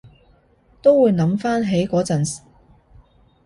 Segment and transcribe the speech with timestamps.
[0.81, 2.39] 都會諗返起嗰陣